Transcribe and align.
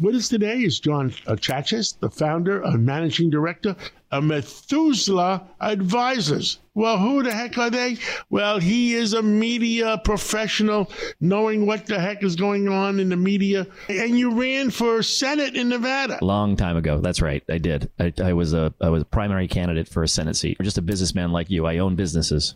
With 0.00 0.14
us 0.14 0.30
today 0.30 0.62
is 0.62 0.80
John 0.80 1.12
uh, 1.26 1.36
Chachas, 1.36 1.98
the 1.98 2.08
founder 2.08 2.62
and 2.62 2.86
managing 2.86 3.28
director 3.28 3.76
of 4.10 4.24
Methuselah 4.24 5.42
Advisors. 5.60 6.58
Well, 6.74 6.98
who 6.98 7.22
the 7.22 7.32
heck 7.32 7.58
are 7.58 7.70
they? 7.70 7.98
Well, 8.30 8.58
he 8.58 8.94
is 8.94 9.12
a 9.12 9.22
media 9.22 10.00
professional, 10.04 10.90
knowing 11.20 11.66
what 11.66 11.86
the 11.86 11.98
heck 11.98 12.22
is 12.22 12.36
going 12.36 12.68
on 12.68 13.00
in 13.00 13.08
the 13.08 13.16
media. 13.16 13.66
And 13.88 14.18
you 14.18 14.32
ran 14.40 14.70
for 14.70 15.02
Senate 15.02 15.56
in 15.56 15.68
Nevada. 15.68 16.18
Long 16.22 16.56
time 16.56 16.76
ago. 16.76 17.00
That's 17.00 17.20
right. 17.20 17.42
I 17.48 17.58
did. 17.58 17.90
I, 17.98 18.12
I 18.22 18.32
was 18.32 18.54
a 18.54 18.72
I 18.80 18.88
was 18.88 19.02
a 19.02 19.06
primary 19.06 19.48
candidate 19.48 19.88
for 19.88 20.02
a 20.02 20.08
Senate 20.08 20.36
seat. 20.36 20.56
I'm 20.58 20.64
just 20.64 20.78
a 20.78 20.82
businessman 20.82 21.32
like 21.32 21.50
you. 21.50 21.66
I 21.66 21.78
own 21.78 21.96
businesses. 21.96 22.54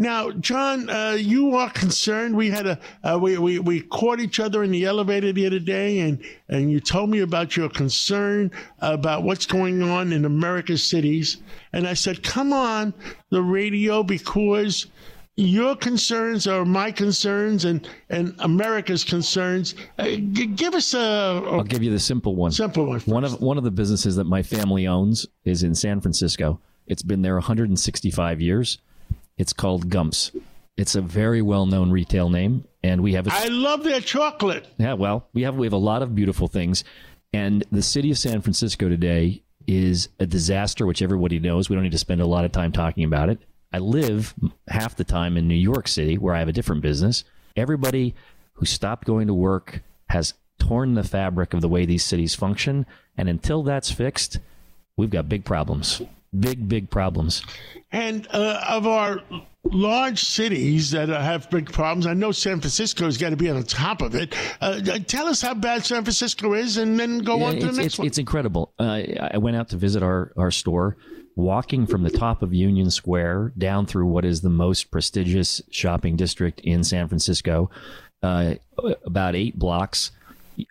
Now, 0.00 0.30
John, 0.30 0.88
uh, 0.88 1.18
you 1.20 1.56
are 1.56 1.68
concerned. 1.68 2.34
We 2.34 2.48
had 2.48 2.66
a 2.66 2.78
uh, 3.04 3.18
we, 3.20 3.36
we 3.36 3.58
we 3.58 3.82
caught 3.82 4.18
each 4.18 4.40
other 4.40 4.62
in 4.62 4.70
the 4.70 4.86
elevator 4.86 5.30
the 5.30 5.46
other 5.46 5.58
day, 5.58 5.98
and 5.98 6.24
and 6.48 6.70
you 6.70 6.80
told 6.80 7.10
me 7.10 7.20
about 7.20 7.54
your 7.54 7.68
concern 7.68 8.50
about 8.78 9.24
what's 9.24 9.44
going 9.44 9.82
on 9.82 10.12
in 10.14 10.24
America's 10.24 10.79
cities. 10.80 11.38
And 11.72 11.86
I 11.86 11.94
said, 11.94 12.22
"Come 12.22 12.52
on, 12.52 12.94
the 13.30 13.42
radio, 13.42 14.02
because." 14.02 14.86
Your 15.36 15.74
concerns 15.74 16.46
are 16.46 16.66
my 16.66 16.90
concerns 16.90 17.64
and, 17.64 17.88
and 18.10 18.34
America's 18.40 19.04
concerns. 19.04 19.74
Uh, 19.98 20.04
g- 20.08 20.46
give 20.46 20.74
us 20.74 20.92
a, 20.92 20.98
a. 20.98 21.56
I'll 21.58 21.62
give 21.62 21.82
you 21.82 21.90
the 21.90 22.00
simple 22.00 22.36
one. 22.36 22.50
Simple 22.50 22.84
one. 22.84 23.00
One 23.00 23.24
of 23.24 23.40
one 23.40 23.56
of 23.56 23.64
the 23.64 23.70
businesses 23.70 24.16
that 24.16 24.24
my 24.24 24.42
family 24.42 24.86
owns 24.86 25.26
is 25.44 25.62
in 25.62 25.74
San 25.74 26.02
Francisco. 26.02 26.60
It's 26.88 27.02
been 27.02 27.22
there 27.22 27.34
165 27.34 28.40
years. 28.42 28.78
It's 29.38 29.54
called 29.54 29.88
Gumps. 29.88 30.32
It's 30.76 30.94
a 30.94 31.00
very 31.00 31.40
well-known 31.40 31.90
retail 31.90 32.28
name, 32.28 32.64
and 32.82 33.02
we 33.02 33.14
have. 33.14 33.26
A, 33.26 33.30
I 33.32 33.46
love 33.46 33.84
their 33.84 34.00
chocolate. 34.00 34.66
Yeah, 34.78 34.94
well, 34.94 35.28
we 35.32 35.42
have 35.42 35.54
we 35.54 35.66
have 35.66 35.72
a 35.72 35.78
lot 35.78 36.02
of 36.02 36.14
beautiful 36.14 36.48
things, 36.48 36.84
and 37.32 37.64
the 37.70 37.82
city 37.82 38.10
of 38.10 38.18
San 38.18 38.40
Francisco 38.42 38.88
today 38.88 39.42
is 39.66 40.08
a 40.18 40.26
disaster, 40.26 40.86
which 40.86 41.02
everybody 41.02 41.38
knows. 41.38 41.68
We 41.68 41.76
don't 41.76 41.82
need 41.84 41.92
to 41.92 41.98
spend 41.98 42.20
a 42.20 42.26
lot 42.26 42.44
of 42.44 42.52
time 42.52 42.72
talking 42.72 43.04
about 43.04 43.28
it. 43.28 43.38
I 43.72 43.78
live 43.78 44.34
half 44.68 44.96
the 44.96 45.04
time 45.04 45.36
in 45.36 45.46
New 45.46 45.54
York 45.54 45.86
City, 45.86 46.18
where 46.18 46.34
I 46.34 46.40
have 46.40 46.48
a 46.48 46.52
different 46.52 46.82
business. 46.82 47.24
Everybody 47.56 48.14
who 48.54 48.66
stopped 48.66 49.06
going 49.06 49.28
to 49.28 49.34
work 49.34 49.82
has 50.08 50.34
torn 50.58 50.94
the 50.94 51.04
fabric 51.04 51.54
of 51.54 51.60
the 51.60 51.68
way 51.68 51.86
these 51.86 52.04
cities 52.04 52.34
function, 52.34 52.84
and 53.16 53.28
until 53.28 53.62
that's 53.62 53.90
fixed, 53.90 54.38
we've 54.96 55.10
got 55.10 55.28
big 55.28 55.44
problems. 55.44 56.02
Big, 56.38 56.68
big 56.68 56.90
problems. 56.90 57.42
And 57.90 58.28
uh, 58.30 58.62
of 58.68 58.86
our 58.86 59.20
large 59.64 60.22
cities 60.22 60.92
that 60.92 61.10
uh, 61.10 61.20
have 61.20 61.50
big 61.50 61.72
problems, 61.72 62.06
I 62.06 62.14
know 62.14 62.30
San 62.30 62.60
Francisco 62.60 63.04
has 63.04 63.18
got 63.18 63.30
to 63.30 63.36
be 63.36 63.50
on 63.50 63.56
the 63.56 63.66
top 63.66 64.00
of 64.00 64.14
it. 64.14 64.34
Uh, 64.60 64.80
tell 65.06 65.26
us 65.26 65.42
how 65.42 65.54
bad 65.54 65.84
San 65.84 66.04
Francisco 66.04 66.54
is, 66.54 66.76
and 66.76 66.98
then 66.98 67.18
go 67.18 67.38
Yeah, 67.38 67.44
on 67.46 67.54
to 67.54 67.66
the 67.66 67.72
next 67.72 67.78
it's, 67.86 67.98
one. 67.98 68.06
it's 68.06 68.18
incredible. 68.18 68.72
Uh, 68.78 69.02
I 69.32 69.38
went 69.38 69.56
out 69.56 69.68
to 69.70 69.76
visit 69.76 70.02
our, 70.04 70.32
our 70.36 70.52
store, 70.52 70.96
walking 71.34 71.86
from 71.86 72.04
the 72.04 72.10
top 72.10 72.42
of 72.42 72.54
Union 72.54 72.90
Square 72.90 73.52
down 73.58 73.86
through 73.86 74.06
what 74.06 74.24
is 74.24 74.40
the 74.40 74.50
most 74.50 74.90
prestigious 74.92 75.60
shopping 75.70 76.14
district 76.14 76.60
in 76.60 76.84
San 76.84 77.08
Francisco, 77.08 77.70
uh, 78.22 78.54
about 79.04 79.34
eight 79.34 79.58
blocks. 79.58 80.12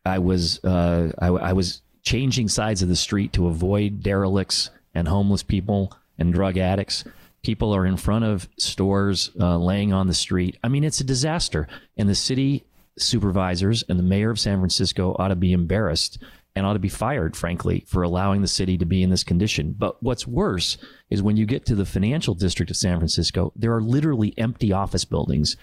I 0.05 0.19
was 0.19 0.63
uh, 0.63 1.11
I, 1.19 1.27
I 1.27 1.53
was 1.53 1.81
changing 2.03 2.47
sides 2.47 2.81
of 2.81 2.87
the 2.89 2.95
street 2.95 3.33
to 3.33 3.47
avoid 3.47 4.01
derelicts 4.03 4.69
and 4.99 5.07
homeless 5.07 5.43
people 5.43 5.93
and 6.17 6.33
drug 6.33 6.57
addicts. 6.57 7.03
People 7.41 7.73
are 7.73 7.85
in 7.85 7.97
front 7.97 8.25
of 8.25 8.49
stores, 8.57 9.31
uh, 9.39 9.57
laying 9.57 9.93
on 9.93 10.07
the 10.07 10.13
street. 10.13 10.57
I 10.63 10.67
mean, 10.67 10.83
it's 10.83 10.99
a 10.99 11.05
disaster. 11.05 11.67
And 11.97 12.07
the 12.07 12.15
city 12.15 12.65
supervisors 12.97 13.83
and 13.87 13.97
the 13.97 14.03
mayor 14.03 14.29
of 14.29 14.39
San 14.39 14.59
Francisco 14.59 15.15
ought 15.17 15.29
to 15.29 15.35
be 15.35 15.53
embarrassed 15.53 16.21
and 16.55 16.65
ought 16.65 16.73
to 16.73 16.79
be 16.79 16.89
fired, 16.89 17.37
frankly, 17.37 17.85
for 17.87 18.03
allowing 18.03 18.41
the 18.41 18.47
city 18.47 18.77
to 18.77 18.85
be 18.85 19.01
in 19.01 19.09
this 19.09 19.23
condition. 19.23 19.73
But 19.77 20.01
what's 20.03 20.27
worse 20.27 20.77
is 21.09 21.21
when 21.21 21.37
you 21.37 21.45
get 21.45 21.65
to 21.67 21.75
the 21.75 21.85
financial 21.85 22.33
district 22.33 22.71
of 22.71 22.77
San 22.77 22.97
Francisco, 22.97 23.53
there 23.55 23.73
are 23.73 23.81
literally 23.81 24.33
empty 24.37 24.73
office 24.73 25.05
buildings. 25.05 25.55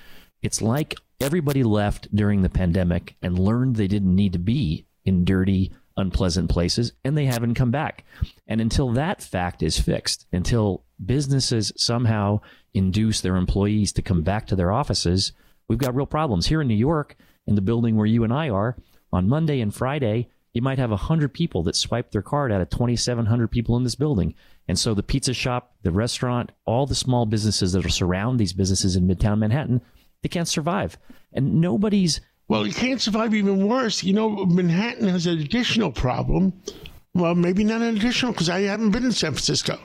It's 0.42 0.62
like 0.62 0.94
everybody 1.20 1.62
left 1.62 2.14
during 2.14 2.42
the 2.42 2.48
pandemic 2.48 3.16
and 3.20 3.38
learned 3.38 3.76
they 3.76 3.88
didn't 3.88 4.14
need 4.14 4.32
to 4.32 4.38
be 4.38 4.86
in 5.04 5.24
dirty, 5.24 5.72
unpleasant 5.96 6.50
places, 6.50 6.92
and 7.04 7.16
they 7.16 7.26
haven't 7.26 7.54
come 7.54 7.70
back. 7.70 8.04
And 8.46 8.60
until 8.60 8.92
that 8.92 9.22
fact 9.22 9.62
is 9.62 9.78
fixed, 9.78 10.26
until 10.32 10.84
businesses 11.04 11.72
somehow 11.76 12.40
induce 12.74 13.20
their 13.20 13.36
employees 13.36 13.92
to 13.92 14.02
come 14.02 14.22
back 14.22 14.46
to 14.46 14.56
their 14.56 14.72
offices, 14.72 15.32
we've 15.68 15.78
got 15.78 15.94
real 15.94 16.06
problems. 16.06 16.46
Here 16.46 16.60
in 16.60 16.68
New 16.68 16.74
York, 16.74 17.16
in 17.46 17.54
the 17.54 17.60
building 17.60 17.96
where 17.96 18.06
you 18.06 18.24
and 18.24 18.32
I 18.32 18.48
are, 18.50 18.76
on 19.12 19.28
Monday 19.28 19.60
and 19.60 19.74
Friday, 19.74 20.28
you 20.52 20.62
might 20.62 20.78
have 20.78 20.90
100 20.90 21.34
people 21.34 21.62
that 21.64 21.76
swipe 21.76 22.10
their 22.10 22.22
card 22.22 22.50
out 22.50 22.60
of 22.60 22.70
2,700 22.70 23.48
people 23.48 23.76
in 23.76 23.84
this 23.84 23.94
building. 23.94 24.34
And 24.68 24.78
so 24.78 24.94
the 24.94 25.02
pizza 25.02 25.34
shop, 25.34 25.76
the 25.82 25.92
restaurant, 25.92 26.50
all 26.64 26.86
the 26.86 26.94
small 26.94 27.26
businesses 27.26 27.72
that 27.72 27.84
are 27.84 27.90
surround 27.90 28.38
these 28.38 28.52
businesses 28.52 28.96
in 28.96 29.06
Midtown 29.06 29.38
Manhattan, 29.38 29.82
they 30.22 30.28
can't 30.28 30.48
survive. 30.48 30.98
And 31.32 31.60
nobody's 31.60 32.20
Well, 32.48 32.66
you 32.66 32.72
can't 32.72 33.00
survive 33.00 33.34
even 33.34 33.66
worse. 33.66 34.04
You 34.04 34.12
know, 34.12 34.46
Manhattan 34.46 35.08
has 35.08 35.26
an 35.26 35.38
additional 35.40 35.90
problem. 35.90 36.52
Well, 37.14 37.34
maybe 37.34 37.64
not 37.64 37.82
an 37.82 37.96
additional 37.96 38.32
because 38.32 38.50
I 38.50 38.60
haven't 38.62 38.90
been 38.90 39.04
in 39.04 39.12
San 39.12 39.32
Francisco. 39.32 39.78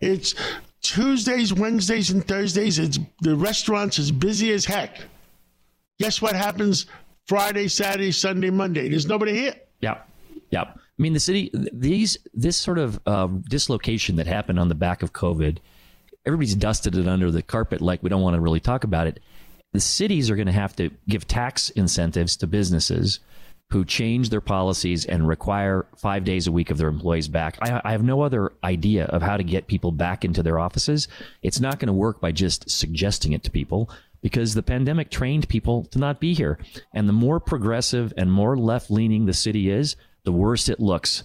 It's 0.00 0.34
Tuesdays, 0.82 1.54
Wednesdays, 1.54 2.10
and 2.10 2.26
Thursdays. 2.26 2.78
It's 2.78 2.98
the 3.20 3.36
restaurants 3.36 3.98
as 3.98 4.10
busy 4.10 4.52
as 4.52 4.64
heck. 4.64 5.00
Guess 6.00 6.20
what 6.20 6.34
happens 6.34 6.86
Friday, 7.26 7.68
Saturday, 7.68 8.10
Sunday, 8.10 8.50
Monday? 8.50 8.88
There's 8.88 9.06
nobody 9.06 9.32
here. 9.34 9.54
Yeah, 9.80 9.98
yeah. 10.50 10.62
I 10.62 11.02
mean, 11.02 11.12
the 11.12 11.20
city, 11.20 11.50
these, 11.72 12.16
this 12.34 12.56
sort 12.56 12.78
of 12.78 13.00
uh, 13.06 13.28
dislocation 13.48 14.16
that 14.16 14.26
happened 14.26 14.58
on 14.58 14.68
the 14.68 14.74
back 14.74 15.02
of 15.02 15.12
COVID, 15.12 15.58
everybody's 16.26 16.54
dusted 16.54 16.96
it 16.96 17.08
under 17.08 17.30
the 17.30 17.42
carpet 17.42 17.80
like 17.80 18.02
we 18.02 18.10
don't 18.10 18.22
want 18.22 18.34
to 18.34 18.40
really 18.40 18.60
talk 18.60 18.84
about 18.84 19.06
it. 19.06 19.20
The 19.72 19.80
cities 19.80 20.30
are 20.30 20.36
going 20.36 20.46
to 20.46 20.52
have 20.52 20.76
to 20.76 20.90
give 21.08 21.26
tax 21.26 21.70
incentives 21.70 22.36
to 22.36 22.46
businesses 22.46 23.20
who 23.70 23.86
change 23.86 24.28
their 24.28 24.42
policies 24.42 25.06
and 25.06 25.26
require 25.26 25.86
five 25.96 26.24
days 26.24 26.46
a 26.46 26.52
week 26.52 26.70
of 26.70 26.76
their 26.76 26.88
employees 26.88 27.26
back. 27.26 27.56
I, 27.62 27.80
I 27.82 27.92
have 27.92 28.02
no 28.02 28.20
other 28.20 28.52
idea 28.62 29.06
of 29.06 29.22
how 29.22 29.38
to 29.38 29.42
get 29.42 29.66
people 29.66 29.90
back 29.90 30.26
into 30.26 30.42
their 30.42 30.58
offices. 30.58 31.08
It's 31.42 31.58
not 31.58 31.78
going 31.78 31.86
to 31.86 31.94
work 31.94 32.20
by 32.20 32.32
just 32.32 32.68
suggesting 32.68 33.32
it 33.32 33.42
to 33.44 33.50
people 33.50 33.88
because 34.20 34.52
the 34.52 34.62
pandemic 34.62 35.10
trained 35.10 35.48
people 35.48 35.84
to 35.86 35.98
not 35.98 36.20
be 36.20 36.34
here. 36.34 36.58
And 36.92 37.08
the 37.08 37.14
more 37.14 37.40
progressive 37.40 38.12
and 38.18 38.30
more 38.30 38.58
left 38.58 38.90
leaning 38.90 39.24
the 39.24 39.32
city 39.32 39.70
is, 39.70 39.96
the 40.24 40.32
worse 40.32 40.68
it 40.68 40.78
looks. 40.78 41.24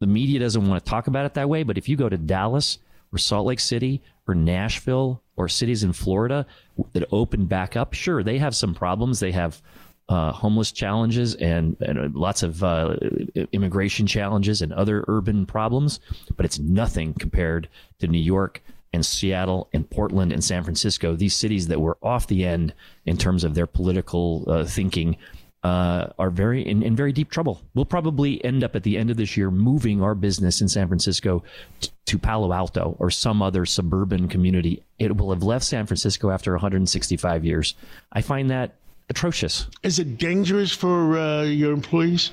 The 0.00 0.06
media 0.06 0.38
doesn't 0.38 0.68
want 0.68 0.84
to 0.84 0.90
talk 0.90 1.06
about 1.06 1.24
it 1.24 1.32
that 1.34 1.48
way, 1.48 1.62
but 1.62 1.78
if 1.78 1.88
you 1.88 1.96
go 1.96 2.10
to 2.10 2.18
Dallas 2.18 2.78
or 3.12 3.18
Salt 3.18 3.46
Lake 3.46 3.60
City 3.60 4.02
or 4.26 4.34
Nashville 4.34 5.22
or 5.36 5.48
cities 5.48 5.84
in 5.84 5.92
Florida 5.92 6.46
that 6.92 7.06
open 7.12 7.46
back 7.46 7.76
up, 7.76 7.92
sure, 7.92 8.22
they 8.22 8.38
have 8.38 8.54
some 8.54 8.74
problems. 8.74 9.20
They 9.20 9.32
have 9.32 9.62
uh, 10.08 10.32
homeless 10.32 10.72
challenges 10.72 11.34
and, 11.36 11.76
and 11.80 12.14
lots 12.14 12.42
of 12.42 12.62
uh, 12.62 12.96
immigration 13.52 14.06
challenges 14.06 14.62
and 14.62 14.72
other 14.72 15.04
urban 15.08 15.46
problems, 15.46 16.00
but 16.36 16.46
it's 16.46 16.58
nothing 16.58 17.12
compared 17.14 17.68
to 17.98 18.06
New 18.06 18.20
York 18.20 18.62
and 18.92 19.04
Seattle 19.04 19.68
and 19.72 19.88
Portland 19.90 20.32
and 20.32 20.42
San 20.42 20.62
Francisco, 20.62 21.16
these 21.16 21.34
cities 21.34 21.68
that 21.68 21.80
were 21.80 21.98
off 22.02 22.28
the 22.28 22.44
end 22.44 22.72
in 23.04 23.16
terms 23.16 23.44
of 23.44 23.54
their 23.54 23.66
political 23.66 24.44
uh, 24.46 24.64
thinking. 24.64 25.16
Uh, 25.62 26.12
are 26.16 26.30
very 26.30 26.64
in, 26.64 26.80
in 26.84 26.94
very 26.94 27.10
deep 27.10 27.28
trouble. 27.28 27.60
We'll 27.74 27.86
probably 27.86 28.44
end 28.44 28.62
up 28.62 28.76
at 28.76 28.84
the 28.84 28.96
end 28.96 29.10
of 29.10 29.16
this 29.16 29.36
year 29.36 29.50
moving 29.50 30.00
our 30.00 30.14
business 30.14 30.60
in 30.60 30.68
San 30.68 30.86
Francisco 30.86 31.42
t- 31.80 31.90
to 32.06 32.18
Palo 32.18 32.52
Alto 32.52 32.96
or 32.98 33.10
some 33.10 33.42
other 33.42 33.66
suburban 33.66 34.28
community. 34.28 34.82
It 34.98 35.16
will 35.16 35.30
have 35.30 35.42
left 35.42 35.64
San 35.64 35.86
Francisco 35.86 36.30
after 36.30 36.52
165 36.52 37.44
years. 37.44 37.74
I 38.12 38.22
find 38.22 38.50
that 38.50 38.76
atrocious. 39.08 39.66
Is 39.82 39.98
it 39.98 40.18
dangerous 40.18 40.72
for 40.72 41.18
uh, 41.18 41.42
your 41.42 41.72
employees? 41.72 42.32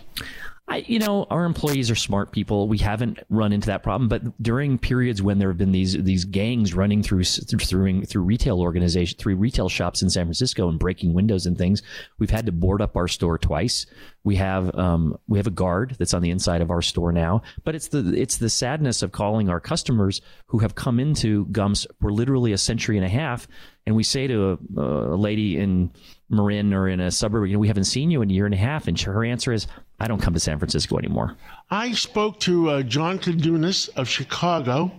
I, 0.66 0.78
you 0.88 0.97
know, 0.97 1.28
our 1.29 1.44
employees 1.44 1.92
are 1.92 1.95
smart 1.95 2.31
people. 2.31 2.69
We 2.69 2.77
haven't 2.77 3.19
run 3.30 3.51
into 3.51 3.68
that 3.68 3.83
problem, 3.83 4.07
but 4.07 4.42
during 4.42 4.77
periods 4.77 5.21
when 5.21 5.38
there 5.38 5.50
have 5.50 5.57
been 5.57 5.74
these 5.74 6.01
these 6.01 6.24
gangs 6.24 6.74
running 6.74 7.04
through 7.04 7.25
through 7.25 8.06
through 8.06 8.21
retail 8.21 8.62
organization 8.62 9.18
through 9.19 9.36
retail 9.36 9.68
shops 9.68 10.01
in 10.01 10.10
San 10.10 10.25
Francisco 10.25 10.69
and 10.69 10.80
breaking 10.80 11.13
windows 11.13 11.45
and 11.45 11.57
things, 11.57 11.83
we've 12.18 12.30
had 12.30 12.45
to 12.45 12.54
board 12.54 12.81
up 12.81 12.95
our 12.95 13.10
store 13.10 13.38
twice. 13.38 13.86
We 14.24 14.38
have 14.38 14.74
um, 14.80 15.18
we 15.27 15.38
have 15.38 15.48
a 15.48 15.51
guard 15.51 15.98
that's 16.00 16.13
on 16.13 16.21
the 16.21 16.31
inside 16.31 16.62
of 16.62 16.71
our 16.71 16.81
store 16.81 17.12
now, 17.12 17.42
but 17.66 17.75
it's 17.75 17.89
the 17.89 18.13
it's 18.18 18.38
the 18.38 18.50
sadness 18.50 19.04
of 19.04 19.12
calling 19.12 19.50
our 19.50 19.59
customers 19.59 20.21
who 20.48 20.59
have 20.59 20.75
come 20.75 20.98
into 20.98 21.45
Gumps 21.48 21.86
for 22.00 22.12
literally 22.13 22.54
a 22.54 22.57
century 22.57 22.95
and 22.95 23.06
a 23.06 23.09
half, 23.09 23.50
and 23.86 23.98
we 23.98 24.04
say 24.04 24.27
to 24.27 24.57
a, 24.77 24.81
a 24.81 25.18
lady 25.18 25.57
in 25.57 25.92
Marin 26.30 26.74
or 26.74 26.88
in 26.88 27.00
a 27.00 27.12
suburb, 27.12 27.48
you 27.48 27.54
know, 27.54 27.59
we 27.59 27.68
haven't 27.68 27.83
seen 27.83 28.12
you 28.12 28.21
in 28.21 28.30
a 28.30 28.33
year 28.33 28.45
and 28.45 28.56
a 28.56 28.57
half, 28.57 28.88
and 28.88 29.00
her 29.01 29.24
answer 29.24 29.51
is, 29.51 29.68
I 30.03 30.07
don't 30.07 30.19
come 30.19 30.33
to 30.33 30.39
San 30.39 30.59
Francisco 30.59 30.97
anymore. 30.97 31.38
I 31.71 31.94
spoke 31.94 32.38
to 32.41 32.69
uh, 32.69 32.83
John 32.83 33.19
Koudounis 33.19 33.88
of 33.95 34.09
Chicago, 34.09 34.91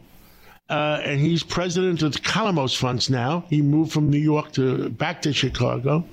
uh, 0.70 1.02
and 1.04 1.20
he's 1.20 1.42
president 1.42 2.02
of 2.02 2.14
the 2.14 2.20
Calamos 2.20 2.74
Funds 2.74 3.10
now. 3.10 3.44
He 3.50 3.60
moved 3.60 3.92
from 3.92 4.08
New 4.08 4.16
York 4.16 4.52
to 4.52 4.88
back 4.88 5.20
to 5.22 5.32
Chicago, 5.34 6.06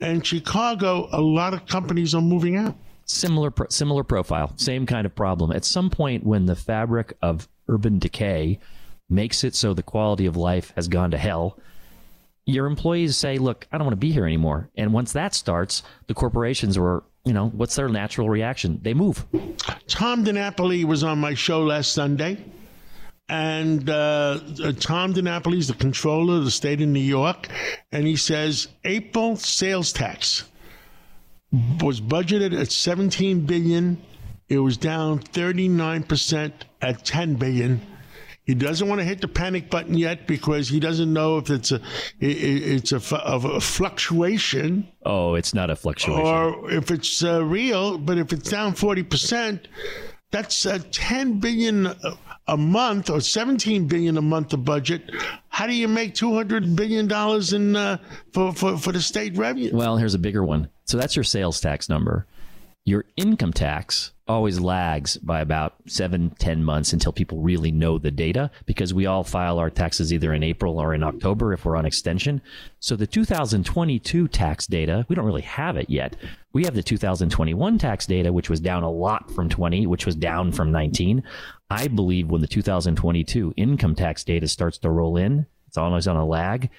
and 0.00 0.24
Chicago, 0.24 1.08
a 1.10 1.20
lot 1.20 1.54
of 1.54 1.66
companies 1.66 2.14
are 2.14 2.22
moving 2.22 2.56
out. 2.56 2.76
Similar, 3.04 3.50
pro- 3.50 3.68
similar 3.68 4.04
profile, 4.04 4.52
same 4.54 4.86
kind 4.86 5.06
of 5.06 5.14
problem. 5.16 5.50
At 5.50 5.64
some 5.64 5.90
point, 5.90 6.24
when 6.24 6.46
the 6.46 6.54
fabric 6.54 7.14
of 7.20 7.48
urban 7.66 7.98
decay 7.98 8.60
makes 9.08 9.42
it 9.42 9.56
so 9.56 9.74
the 9.74 9.82
quality 9.82 10.26
of 10.26 10.36
life 10.36 10.72
has 10.76 10.86
gone 10.86 11.10
to 11.10 11.18
hell, 11.18 11.58
your 12.52 12.66
employees 12.66 13.16
say, 13.16 13.38
"Look, 13.38 13.66
I 13.72 13.78
don't 13.78 13.86
want 13.86 13.92
to 13.92 14.06
be 14.06 14.12
here 14.12 14.26
anymore." 14.26 14.70
And 14.76 14.92
once 14.92 15.12
that 15.12 15.34
starts, 15.34 15.82
the 16.06 16.14
corporations 16.14 16.78
were, 16.78 17.04
you 17.24 17.32
know, 17.32 17.48
what's 17.48 17.76
their 17.76 17.88
natural 17.88 18.28
reaction? 18.28 18.80
They 18.82 18.94
move. 18.94 19.26
Tom 19.86 20.24
DiNapoli 20.24 20.84
was 20.84 21.04
on 21.04 21.18
my 21.18 21.34
show 21.34 21.62
last 21.62 21.92
Sunday. 21.92 22.44
And 23.28 23.88
uh, 23.88 24.40
Tom 24.80 25.14
DiNapoli 25.14 25.58
is 25.58 25.68
the 25.68 25.74
controller 25.74 26.38
of 26.38 26.44
the 26.44 26.50
state 26.50 26.82
of 26.82 26.88
New 26.88 26.98
York. 26.98 27.46
And 27.92 28.04
he 28.04 28.16
says 28.16 28.66
April 28.84 29.36
sales 29.36 29.92
tax 29.92 30.50
was 31.80 32.00
budgeted 32.00 32.58
at 32.60 32.72
17 32.72 33.46
billion. 33.46 34.02
It 34.48 34.58
was 34.58 34.76
down 34.76 35.20
39% 35.20 36.52
at 36.82 37.04
10 37.04 37.34
billion. 37.36 37.80
He 38.50 38.56
doesn't 38.56 38.88
want 38.88 39.00
to 39.00 39.04
hit 39.04 39.20
the 39.20 39.28
panic 39.28 39.70
button 39.70 39.96
yet 39.96 40.26
because 40.26 40.68
he 40.68 40.80
doesn't 40.80 41.12
know 41.12 41.38
if 41.38 41.50
it's 41.50 41.70
a 41.70 41.80
it's 42.18 42.90
a, 42.90 43.16
of 43.18 43.44
a 43.44 43.60
fluctuation. 43.60 44.88
Oh, 45.06 45.36
it's 45.36 45.54
not 45.54 45.70
a 45.70 45.76
fluctuation, 45.76 46.26
or 46.26 46.68
if 46.68 46.90
it's 46.90 47.22
uh, 47.22 47.44
real. 47.44 47.96
But 47.96 48.18
if 48.18 48.32
it's 48.32 48.50
down 48.50 48.74
40 48.74 49.04
percent, 49.04 49.68
that's 50.32 50.66
uh, 50.66 50.80
10 50.90 51.38
billion 51.38 51.94
a 52.48 52.56
month 52.56 53.08
or 53.08 53.20
17 53.20 53.86
billion 53.86 54.18
a 54.18 54.22
month 54.22 54.52
of 54.52 54.64
budget. 54.64 55.12
How 55.48 55.68
do 55.68 55.72
you 55.72 55.86
make 55.86 56.14
200 56.16 56.74
billion 56.74 57.06
dollars 57.06 57.52
in 57.52 57.76
uh, 57.76 57.98
for, 58.32 58.52
for 58.52 58.76
for 58.76 58.90
the 58.90 59.00
state 59.00 59.36
revenue? 59.36 59.70
Well, 59.72 59.96
here's 59.96 60.14
a 60.14 60.18
bigger 60.18 60.42
one. 60.42 60.70
So 60.86 60.96
that's 60.96 61.14
your 61.14 61.22
sales 61.22 61.60
tax 61.60 61.88
number. 61.88 62.26
Your 62.90 63.04
income 63.16 63.52
tax 63.52 64.10
always 64.26 64.58
lags 64.58 65.16
by 65.18 65.40
about 65.40 65.74
seven, 65.86 66.30
ten 66.40 66.64
months 66.64 66.92
until 66.92 67.12
people 67.12 67.40
really 67.40 67.70
know 67.70 67.98
the 67.98 68.10
data 68.10 68.50
because 68.66 68.92
we 68.92 69.06
all 69.06 69.22
file 69.22 69.60
our 69.60 69.70
taxes 69.70 70.12
either 70.12 70.34
in 70.34 70.42
April 70.42 70.80
or 70.80 70.92
in 70.92 71.04
October 71.04 71.52
if 71.52 71.64
we're 71.64 71.76
on 71.76 71.86
extension. 71.86 72.42
So 72.80 72.96
the 72.96 73.06
2022 73.06 74.26
tax 74.26 74.66
data, 74.66 75.06
we 75.08 75.14
don't 75.14 75.24
really 75.24 75.42
have 75.42 75.76
it 75.76 75.88
yet. 75.88 76.16
We 76.52 76.64
have 76.64 76.74
the 76.74 76.82
2021 76.82 77.78
tax 77.78 78.06
data, 78.06 78.32
which 78.32 78.50
was 78.50 78.58
down 78.58 78.82
a 78.82 78.90
lot 78.90 79.30
from 79.30 79.48
20, 79.48 79.86
which 79.86 80.04
was 80.04 80.16
down 80.16 80.50
from 80.50 80.72
19. 80.72 81.22
I 81.70 81.86
believe 81.86 82.28
when 82.28 82.40
the 82.40 82.48
2022 82.48 83.54
income 83.56 83.94
tax 83.94 84.24
data 84.24 84.48
starts 84.48 84.78
to 84.78 84.90
roll 84.90 85.16
in, 85.16 85.46
it's 85.68 85.78
always 85.78 86.08
on 86.08 86.16
a 86.16 86.26
lag. 86.26 86.70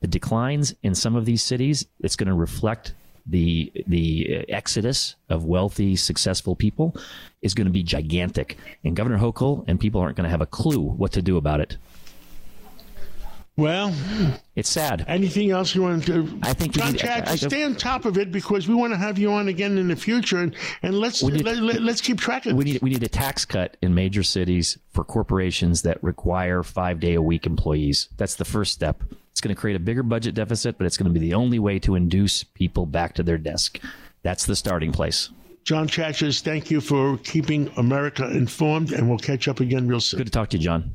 The 0.00 0.08
declines 0.08 0.74
in 0.82 0.96
some 0.96 1.14
of 1.14 1.26
these 1.26 1.44
cities, 1.44 1.86
it's 2.00 2.16
going 2.16 2.26
to 2.26 2.34
reflect 2.34 2.94
the 3.26 3.72
the 3.86 4.44
exodus 4.48 5.16
of 5.28 5.44
wealthy, 5.44 5.96
successful 5.96 6.56
people 6.56 6.96
is 7.42 7.54
going 7.54 7.66
to 7.66 7.72
be 7.72 7.82
gigantic, 7.82 8.58
and 8.84 8.96
Governor 8.96 9.18
Hochul 9.18 9.64
and 9.66 9.78
people 9.78 10.00
aren't 10.00 10.16
going 10.16 10.24
to 10.24 10.30
have 10.30 10.40
a 10.40 10.46
clue 10.46 10.80
what 10.80 11.12
to 11.12 11.22
do 11.22 11.36
about 11.36 11.60
it. 11.60 11.76
Well, 13.60 13.94
it's 14.56 14.70
sad. 14.70 15.04
Anything 15.06 15.50
else 15.50 15.74
you 15.74 15.82
want 15.82 16.06
to? 16.06 16.40
I 16.42 16.54
think 16.54 16.72
John 16.72 16.94
Chad, 16.94 17.28
stay 17.38 17.62
on 17.62 17.74
top 17.74 18.06
of 18.06 18.16
it 18.16 18.32
because 18.32 18.66
we 18.66 18.74
want 18.74 18.94
to 18.94 18.96
have 18.96 19.18
you 19.18 19.32
on 19.32 19.48
again 19.48 19.76
in 19.76 19.88
the 19.88 19.96
future, 19.96 20.38
and, 20.38 20.56
and 20.82 20.98
let's 20.98 21.22
need, 21.22 21.44
let, 21.44 21.82
us 21.82 22.00
keep 22.00 22.18
track 22.18 22.46
of. 22.46 22.56
We 22.56 22.64
need 22.64 22.80
we 22.80 22.88
need 22.88 23.02
a 23.02 23.08
tax 23.08 23.44
cut 23.44 23.76
in 23.82 23.94
major 23.94 24.22
cities 24.22 24.78
for 24.88 25.04
corporations 25.04 25.82
that 25.82 26.02
require 26.02 26.62
five 26.62 27.00
day 27.00 27.14
a 27.14 27.22
week 27.22 27.44
employees. 27.44 28.08
That's 28.16 28.36
the 28.36 28.46
first 28.46 28.72
step. 28.72 29.02
It's 29.40 29.46
going 29.46 29.56
to 29.56 29.58
create 29.58 29.76
a 29.76 29.80
bigger 29.80 30.02
budget 30.02 30.34
deficit, 30.34 30.76
but 30.76 30.86
it's 30.86 30.98
going 30.98 31.10
to 31.10 31.18
be 31.18 31.26
the 31.26 31.32
only 31.32 31.58
way 31.58 31.78
to 31.78 31.94
induce 31.94 32.44
people 32.44 32.84
back 32.84 33.14
to 33.14 33.22
their 33.22 33.38
desk. 33.38 33.80
That's 34.22 34.44
the 34.44 34.54
starting 34.54 34.92
place. 34.92 35.30
John 35.64 35.88
Chachas, 35.88 36.42
thank 36.42 36.70
you 36.70 36.82
for 36.82 37.16
keeping 37.16 37.72
America 37.78 38.30
informed, 38.30 38.92
and 38.92 39.08
we'll 39.08 39.16
catch 39.16 39.48
up 39.48 39.60
again 39.60 39.88
real 39.88 39.98
soon. 39.98 40.18
Good 40.18 40.26
to 40.26 40.30
talk 40.30 40.50
to 40.50 40.58
you, 40.58 40.62
John. 40.62 40.92